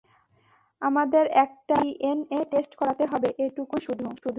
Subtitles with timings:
[0.81, 4.05] আমাদের একটা DNA test করাতে হবে, এটুকুই শুধু।